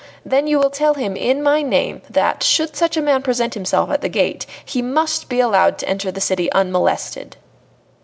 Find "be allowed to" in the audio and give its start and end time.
5.29-5.87